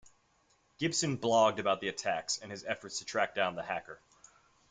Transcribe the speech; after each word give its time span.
Gibson 0.79 1.15
blogged 1.15 1.59
about 1.59 1.79
the 1.79 1.87
attacks 1.87 2.39
and 2.39 2.49
his 2.49 2.63
efforts 2.63 2.97
to 2.97 3.05
track 3.05 3.35
down 3.35 3.53
the 3.53 3.61
hacker. 3.61 4.01